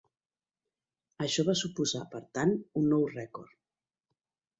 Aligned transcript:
Això 1.25 1.45
va 1.49 1.55
suposar 1.59 2.01
per 2.13 2.21
tant 2.39 2.55
un 2.81 2.89
nou 2.95 3.05
rècord. 3.13 3.53